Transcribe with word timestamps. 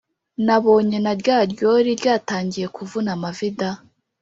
nabonye 0.45 0.97
na 1.05 1.13
rya 1.19 1.37
ryori 1.51 1.89
ryatangiye 1.99 2.67
kuvuna 2.75 3.09
amavi 3.15 3.49
da! 3.59 3.69